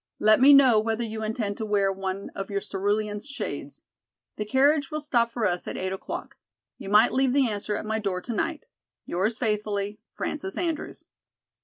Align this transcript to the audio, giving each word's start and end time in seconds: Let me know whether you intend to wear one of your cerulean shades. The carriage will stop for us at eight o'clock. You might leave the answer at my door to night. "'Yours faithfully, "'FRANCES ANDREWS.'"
Let 0.17 0.41
me 0.41 0.51
know 0.51 0.79
whether 0.79 1.03
you 1.03 1.21
intend 1.21 1.57
to 1.57 1.65
wear 1.67 1.93
one 1.93 2.31
of 2.33 2.49
your 2.49 2.59
cerulean 2.59 3.19
shades. 3.19 3.83
The 4.35 4.45
carriage 4.45 4.89
will 4.89 4.99
stop 4.99 5.29
for 5.29 5.45
us 5.45 5.67
at 5.67 5.77
eight 5.77 5.93
o'clock. 5.93 6.37
You 6.79 6.89
might 6.89 7.13
leave 7.13 7.33
the 7.33 7.47
answer 7.47 7.75
at 7.75 7.85
my 7.85 7.99
door 7.99 8.19
to 8.21 8.33
night. 8.33 8.65
"'Yours 9.05 9.37
faithfully, 9.37 9.99
"'FRANCES 10.15 10.57
ANDREWS.'" 10.57 11.05